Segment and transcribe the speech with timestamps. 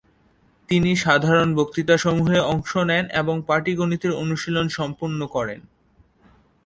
[0.69, 5.59] তিনি সাধারণ বক্তৃতাসমূহে অংশ নেন এবং পাটীগণিতের অনুশীলন সম্পন্ন করেন।